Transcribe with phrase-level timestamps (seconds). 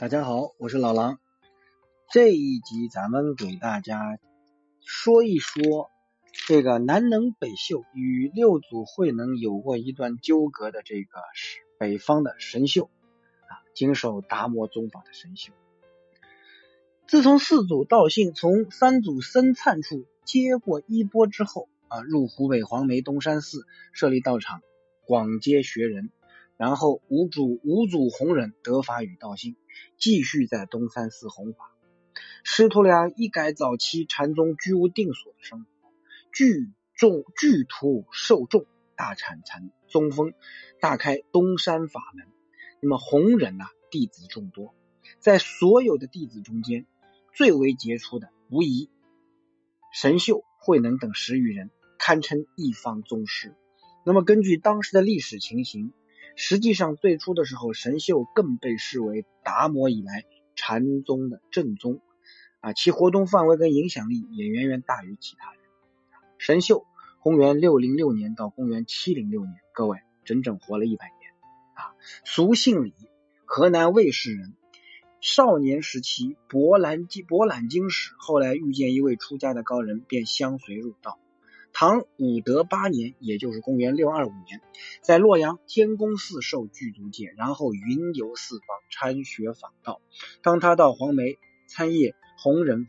[0.00, 1.20] 大家好，我是老狼。
[2.10, 4.18] 这一集咱们给大家
[4.82, 5.90] 说一说
[6.48, 12.88] 这个南能北秀与六祖慧能有过一段纠葛的这个是北方的神秀
[13.46, 15.52] 啊，经受达摩宗法的神秀。
[17.06, 24.62] 自从四祖道信从三祖僧璨处接过衣钵之后啊，入湖北黄梅东山寺设立道场，
[25.04, 26.08] 广接学人。
[26.56, 29.56] 然后五祖五祖弘忍得法与道信，
[29.98, 31.74] 继续在东山寺弘法。
[32.42, 35.90] 师徒俩一改早期禅宗居无定所的生活，
[36.32, 40.32] 聚众聚徒受众，大产禅宗风，
[40.80, 42.26] 大开东山法门。
[42.80, 44.74] 那么弘忍呐，弟子众多，
[45.18, 46.86] 在所有的弟子中间，
[47.34, 48.90] 最为杰出的无疑
[49.92, 53.54] 神秀、慧能等十余人，堪称一方宗师。
[54.04, 55.92] 那么根据当时的历史情形。
[56.42, 60.24] 实际上，最初的时候，神秀更被视为达摩以来
[60.56, 62.00] 禅宗的正宗
[62.60, 65.60] 啊，其活动范围跟影响力也远远大于其他人。
[66.38, 66.86] 神秀，
[67.20, 71.30] 公元六零六年到公元七零六年，各位整整活了一百年
[71.74, 71.92] 啊。
[72.24, 72.94] 俗姓李，
[73.44, 74.54] 河南卫氏人。
[75.20, 81.18] 少年时期博览经博览经史，后来遇见一位出家的高人，便相随入道。
[81.72, 84.60] 唐武德八年，也就是公元六二五年，
[85.02, 90.00] 在洛阳天宫寺受具足戒，然后云游四方参学访道。
[90.42, 92.86] 当他到黄梅参谒弘忍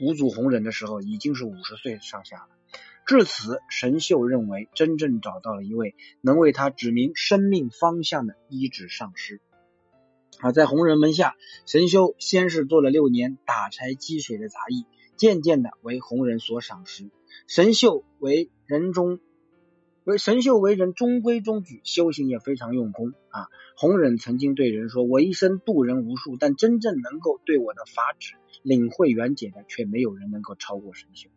[0.00, 2.48] 五祖弘忍的时候，已经是五十岁上下了。
[3.06, 9.40] 至此，神秀认为真正找到了一位能为他指明生命方向的一指上师。
[10.38, 11.34] 啊，在弘忍门下，
[11.66, 17.10] 神秀先是做了六年打柴积水的杂役，渐渐的为弘忍所赏识。
[17.46, 19.18] 神秀为人中，
[20.04, 23.48] 为神秀为人中规中矩，修行也非常用功啊。
[23.76, 31.28] 弘忍曾经对人说：“我一生度人无数，但真正能够对我的法旨领会圆解的，却没有人能够超过神秀。”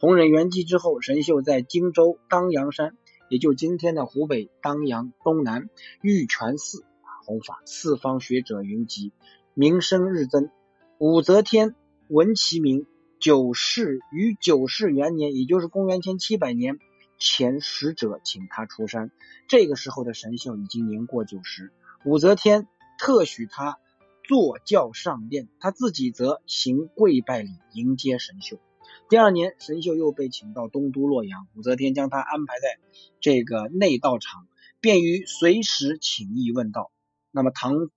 [0.00, 2.96] 弘忍圆寂之后，神秀在荆州当阳山，
[3.28, 5.68] 也就今天的湖北当阳东南
[6.02, 9.12] 玉泉寺啊弘法，四方学者云集，
[9.54, 10.50] 名声日增。
[10.98, 11.74] 武则天
[12.08, 12.86] 闻其名。
[13.20, 16.78] 九世于九世元年，也就是公元前七百年，
[17.18, 19.10] 前使者请他出山。
[19.48, 21.72] 这个时候的神秀已经年过九十，
[22.04, 22.68] 武则天
[22.98, 23.78] 特许他
[24.22, 28.60] 坐轿上殿，他自己则行跪拜礼迎接神秀。
[29.08, 32.78] 第二年，神秀又被请到东都洛阳，武则天将他安排在
[33.20, 34.46] 这个内道场，
[34.80, 36.92] 便于随时请意问道。
[37.32, 37.90] 那么唐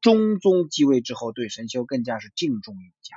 [0.00, 3.16] 中宗继位之后，对神秀更加是敬重有加。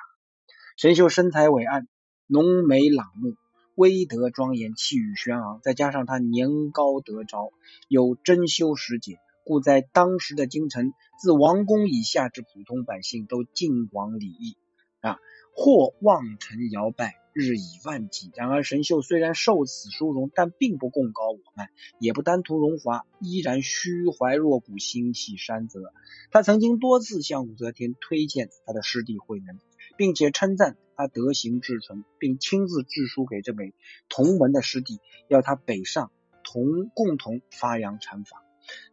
[0.81, 1.89] 神秀身材伟岸，
[2.25, 3.35] 浓眉朗目，
[3.75, 5.59] 威德庄严，气宇轩昂。
[5.61, 7.51] 再加上他年高德昭，
[7.89, 14.55] 有真修实解，故在当时的京城，自王公以下至普通百姓都敬往礼义
[15.01, 15.17] 啊，
[15.53, 18.31] 或望尘摇拜，日以万计。
[18.33, 21.67] 然而神秀虽然受此殊荣，但并不贡高我慢，
[21.99, 25.91] 也不单图荣华，依然虚怀若谷，心系山泽。
[26.31, 29.59] 他曾经多次向武则天推荐他的师弟慧能。
[29.99, 33.73] 并且称赞他德行至纯，并亲自致书给这位
[34.07, 36.09] 同门的师弟，要他北上
[36.41, 38.41] 同共同发扬禅法。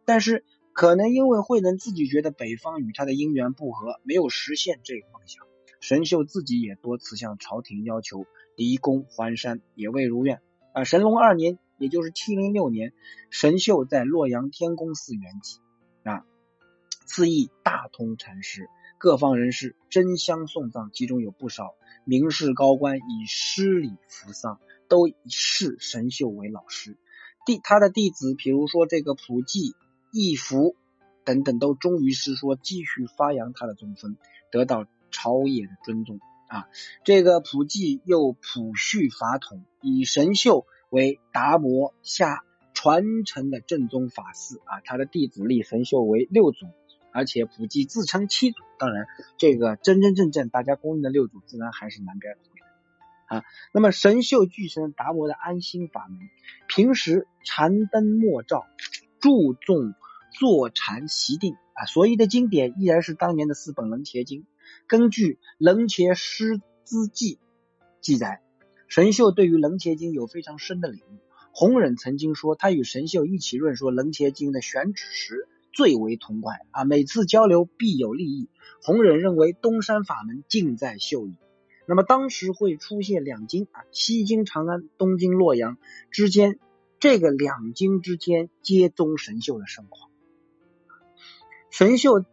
[0.03, 5.45] 但是可能因为慧能自己觉得北方与他的姻缘不合，没有实现这个梦想。
[5.79, 8.25] 神秀自己也多次向朝廷要求
[8.57, 10.41] 离宫还山，也未如愿。
[10.73, 12.91] 啊，神龙二年，也就是七零六年，
[13.29, 15.59] 神秀在洛阳天宫寺圆寂。
[16.03, 16.25] 啊，
[17.05, 18.67] 赐意大通禅师。
[18.97, 26.97] 各方人士争相送葬，其中有不少名士高官以施礼扶丧，都视神秀为老师。
[27.45, 29.75] 弟他的弟子，比如说这个普济、
[30.11, 30.75] 义福
[31.23, 34.17] 等等，都忠于师说，继续发扬他的宗风，
[34.51, 36.67] 得到朝野的尊重啊。
[37.03, 42.43] 这个普济又普续法统，以神秀为达摩下
[42.73, 44.81] 传承的正宗法嗣啊。
[44.83, 46.65] 他的弟子立神秀为六祖。
[47.13, 49.07] 而且普济自称七祖，当然，
[49.37, 53.43] 这个真真正正大家公认的六祖，自然还是南边土的啊。
[53.73, 56.19] 那么神秀具身达摩的安心法门，
[56.67, 58.67] 平时禅灯默照，
[59.19, 59.95] 注重
[60.31, 61.85] 坐禅习定啊。
[61.85, 64.45] 所译的经典依然是当年的四本楞伽经。
[64.87, 67.35] 根据《楞伽师资记》
[67.99, 68.41] 记载，
[68.87, 71.17] 神秀对于楞伽经有非常深的领悟。
[71.51, 75.47] 弘忍曾经说，他与神秀一起论说楞伽经的选址时。
[75.77, 76.85] 最为痛快啊！
[76.85, 78.49] 每次交流必有利益。
[78.81, 81.37] 弘忍认为东山法门尽在秀矣。
[81.85, 85.77] 那么当时会出现两京啊，西京长安，东京洛阳
[86.09, 86.57] 之间，
[86.99, 90.09] 这个两京之间皆宗神秀的盛况。
[91.69, 92.25] 神秀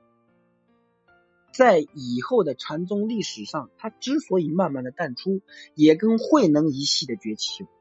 [1.53, 5.43] 在以后的禅宗历史上，它之所以慢慢的淡出，
[5.75, 7.74] 也跟慧能一系的崛起有关。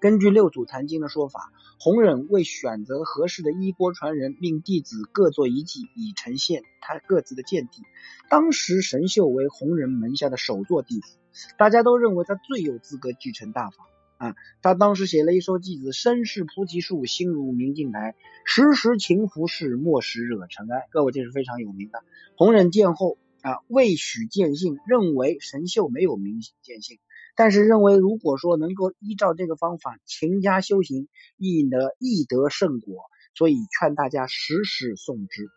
[0.00, 7.82] 根据六祖坛经的说法，弘忍为选择合适的衣钵传人，命弟子各做一记，以呈现他各自的见地。
[8.30, 11.18] 当时神秀为弘忍门下的首座弟子，
[11.58, 13.86] 大家都认为他最有资格继承大法。
[14.16, 22.04] 啊，他当时写了一首偈子：“身是菩提树，心如明镜台，时时勤拂拭，莫使惹尘埃。”各位，这是非常有名的。
[22.36, 26.98] 弘忍见后啊，未许见性，认为神秀没有明见性，
[27.36, 33.04] 但是认为如果说能够依照这个方法勤加修行，亦得亦得圣果，
[33.34, 35.48] 所以劝大家时时诵之。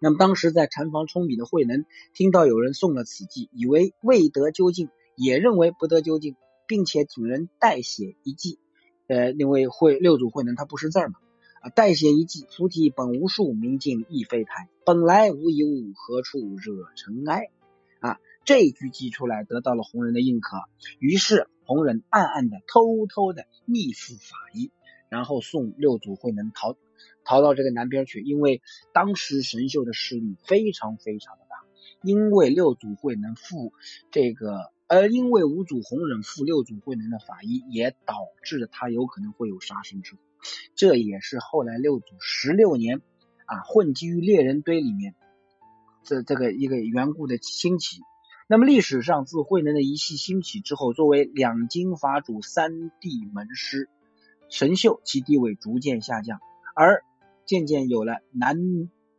[0.00, 1.84] 那么当时在禅房冲笔的慧能，
[2.14, 6.36] 听到有人诵了此偈，以为未得究竟，也认为不得究竟。
[6.68, 8.58] 并且请人代写一记，
[9.06, 11.14] 呃，因为会六祖慧能他不识字嘛，
[11.62, 17.50] 啊，代写一记：菩提本无树，明镜亦非台，本来无一物，何处惹尘埃？
[18.00, 20.56] 啊，这句记出来得到了红人的认可，
[21.00, 24.70] 于是红人暗暗的、偷偷的密付法医，
[25.10, 26.76] 然后送六祖慧能逃
[27.24, 28.62] 逃到这个南边去，因为
[28.94, 31.56] 当时神秀的势力非常非常的大，
[32.02, 33.74] 因为六祖慧能付
[34.10, 34.72] 这个。
[34.88, 38.14] 而因为五祖弘忍负六祖慧能的法医，也导
[38.44, 40.20] 致他有可能会有杀身之祸。
[40.76, 43.02] 这也是后来六祖十六年
[43.46, 45.16] 啊混迹于猎人堆里面
[46.04, 47.98] 这这个一个缘故的兴起。
[48.48, 53.88] 那么历史上自慧能的一系兴起之后，作为两京法主三地门师
[54.48, 56.38] 神秀，其地位逐渐下降，
[56.74, 57.02] 而
[57.44, 58.56] 渐渐有了南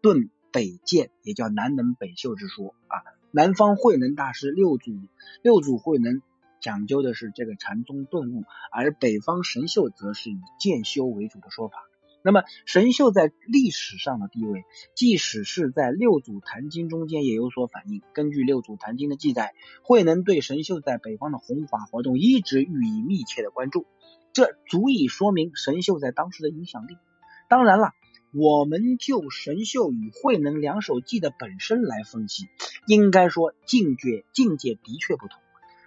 [0.02, 3.04] 遁北渐，也叫南能北秀之说啊。
[3.32, 4.94] 南方慧能大师六祖
[5.42, 6.22] 六祖慧能
[6.62, 11.84] 讲究的是这个禅宗顿悟，而北方神秀则是以渐修为主的说法。
[12.28, 14.66] 那么神秀在历史上的地位，
[14.96, 18.02] 即使是在六祖坛经中间也有所反映。
[18.14, 23.86] 根据六祖坛经的记载，慧能对神秀在北方的弘法活动一直予以密切的关注，
[24.34, 26.98] 这足以说明神秀在当时的影响力。
[27.48, 27.92] 当然了。
[28.34, 32.50] 我们就神秀与慧能两手记的本身来分析，
[32.86, 35.40] 应该说境界境界的确不同。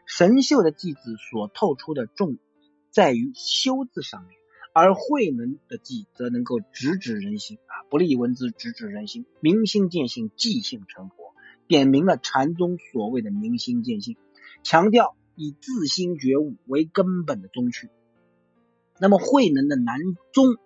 [0.06, 2.38] 神秀的记子所透出的重
[2.90, 4.39] 在于修字上面，
[4.72, 11.34] 而慧能的记则能够直指人心啊，不立文字，直指人心，明心见性，即性成佛，
[11.66, 14.16] 点明了禅宗所谓的明心见性，
[14.62, 17.88] 强调以自心觉悟为根本的宗趣。
[18.98, 19.98] 那么慧能的南
[20.32, 20.56] 宗。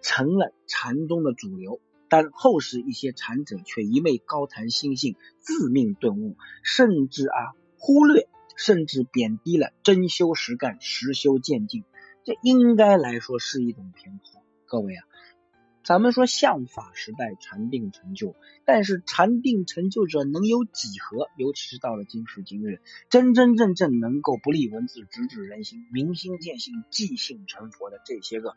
[0.00, 11.82] 成了禅宗的主流，但后世一些禅者却一味高谈心性、自命顿悟，甚至啊忽略甚至贬低了真修实干、实修渐进，
[12.28, 14.42] 这应该来说是一种偏颇。
[14.66, 15.06] 各位啊，
[15.82, 18.36] 咱们说相法时代禅定成就，
[18.66, 21.28] 但是禅定成就者能有几何？
[21.38, 28.54] 尤其是到了今时今日，真真正正能够不立文字、直指人心、明心见性、即性成佛的这些个。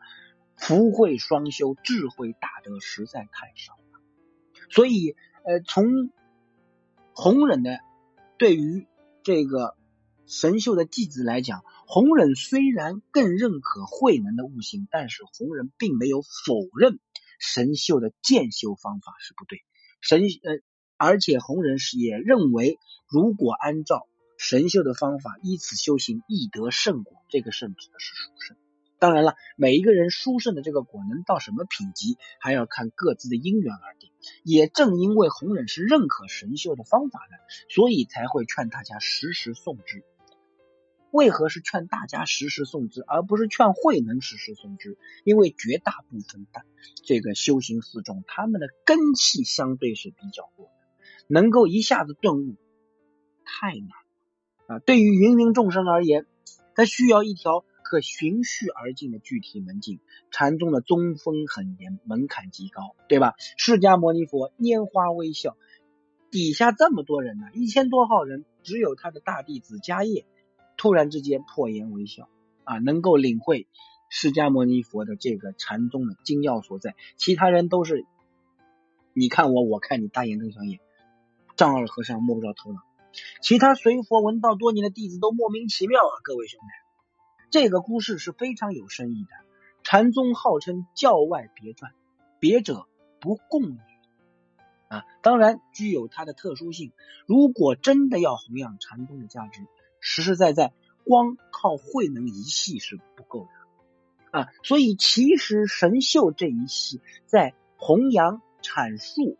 [0.54, 4.00] 福慧双修、智慧大德实在太少了，
[4.68, 6.10] 所以呃，从
[7.14, 7.80] 弘忍的
[8.36, 8.86] 对于
[9.22, 9.74] 这个
[10.26, 16.98] 神秀的弟子来讲，弘忍虽然更认可慧能的悟性，但是弘忍并没有否认
[17.38, 19.58] 神秀的渐修方法是不对。
[20.00, 20.62] 神呃，
[20.96, 22.78] 而且弘忍是也认为，
[23.10, 27.18] 如果按照神秀的方法依此修行，易得圣果。
[27.28, 28.56] 这个圣指的是殊胜。
[28.98, 34.10] 当然了，每一个人殊胜的这个果能到什么品级，还要看各自的因缘而定。
[34.44, 37.36] 也正因为弘忍是认可神秀的方法的，
[37.68, 40.02] 所以才会劝大家时时诵之。
[41.12, 44.98] 为何是劝大家时时诵之，而不是劝慧能时时诵之？
[45.22, 46.62] 因为绝大部分的
[47.04, 50.72] 这个修行四众，他们的根气相对是比较弱的，
[51.28, 52.56] 能够一下子顿悟
[53.44, 53.88] 太难
[54.66, 54.78] 了啊！
[54.80, 56.26] 对于芸芸众生而言，
[56.74, 57.64] 他需要一条。
[57.84, 60.00] 可循序而进的具体门径，
[60.30, 63.34] 禅宗的宗风很严，门槛极高，对吧？
[63.58, 65.58] 释迦牟尼佛拈花微笑，
[66.30, 70.24] 底下这么多人呢，一千多号人，只有他的大弟子迦叶
[70.82, 72.28] 突然之间破颜微笑
[72.64, 73.68] 啊，能够领会
[74.08, 78.04] 释迦牟尼佛的这个禅宗的精要所在，其他人都是
[79.12, 80.80] 你看我，我看你，大眼瞪小眼，
[81.54, 82.80] 丈二和尚摸不着头脑，
[83.40, 86.66] 其他随佛闻道多年的弟子都莫名其妙啊，各位兄弟。
[87.52, 89.30] 这个故事是非常有深意的。
[89.84, 91.92] 禅宗号称教外别传，
[92.40, 92.88] 别者
[93.20, 93.78] 不共也
[94.88, 95.04] 啊。
[95.22, 96.90] 当然具有它的特殊性。
[97.24, 99.60] 如果真的要弘扬禅宗的价值，
[100.02, 104.48] 实实在在光靠慧能一系是不够的啊。
[104.62, 109.38] 所以其实神秀这一系在弘扬、阐述、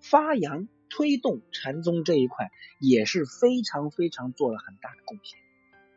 [0.00, 5.40] 发扬推动禅宗这一块也是非常非常做了很大的贡献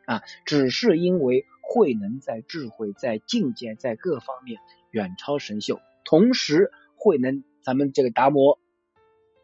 [0.05, 8.59] 啊，只是因为慧能在智慧、在境界、在各方面远超神秀，同时慧能，咱们这个达摩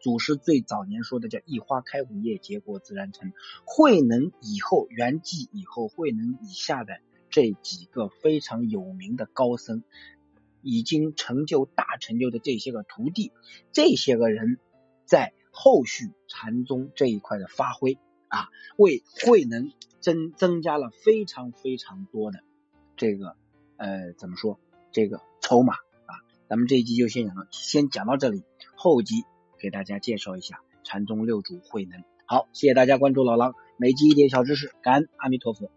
[0.06, 3.32] 祖师最早年说的叫一花开五叶，结果自然成。
[3.64, 9.82] 慧能以后，圆寂以后，慧能以下的这几个非常有名的高僧，
[10.62, 13.32] 已经成就大成就的这些个徒弟，
[13.72, 14.60] 这些个人。
[15.04, 17.96] 在后续禅宗这一块的发挥
[18.26, 22.40] 啊，为慧能增增加了非常非常多的
[22.96, 23.36] 这个
[23.76, 24.58] 呃怎么说
[24.90, 26.26] 这个筹码啊。
[26.48, 28.42] 咱们这一集就先讲到先讲到这里，
[28.74, 29.24] 后集
[29.58, 32.02] 给大家介绍一下禅宗六祖慧能。
[32.26, 35.70] 好，谢谢大家关注老狼，每集一点小知识，感恩阿弥陀佛。